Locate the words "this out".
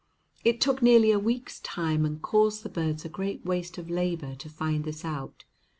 4.83-5.45